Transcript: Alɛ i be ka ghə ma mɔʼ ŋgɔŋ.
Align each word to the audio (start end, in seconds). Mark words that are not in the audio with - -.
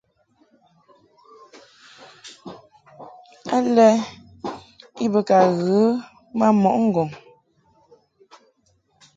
Alɛ 3.57 3.89
i 5.03 5.05
be 5.11 5.19
ka 5.29 5.39
ghə 5.63 5.81
ma 6.37 6.47
mɔʼ 6.61 6.75
ŋgɔŋ. 6.85 7.09